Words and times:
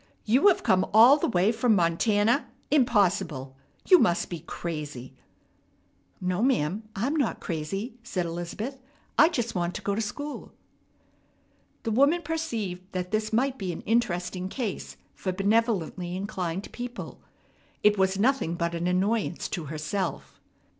"You 0.25 0.47
have 0.47 0.63
come 0.63 0.83
all 0.95 1.17
the 1.17 1.27
way 1.27 1.51
from 1.51 1.75
Montana! 1.75 2.47
Impossible! 2.71 3.55
You 3.85 3.99
must 3.99 4.31
be 4.31 4.39
crazy." 4.39 5.13
"No, 6.19 6.41
ma'am, 6.41 6.89
I'm 6.95 7.15
not 7.15 7.39
crazy," 7.39 7.99
said 8.01 8.25
Elizabeth. 8.25 8.81
"I 9.19 9.29
just 9.29 9.53
want 9.53 9.75
to 9.75 9.81
go 9.83 9.93
to 9.93 10.01
school." 10.01 10.53
The 11.83 11.91
woman 11.91 12.23
perceived 12.23 12.81
that 12.93 13.11
this 13.11 13.31
might 13.31 13.59
be 13.59 13.71
an 13.71 13.81
interesting 13.81 14.49
case 14.49 14.97
for 15.13 15.31
benevolently 15.31 16.15
inclined 16.15 16.71
people. 16.71 17.21
It 17.83 17.95
was 17.99 18.17
nothing 18.17 18.55
but 18.55 18.73
an 18.73 18.87
annoyance 18.87 19.47
to 19.49 19.65
herself. 19.65 20.41